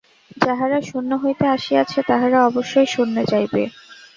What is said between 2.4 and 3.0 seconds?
অবশ্যই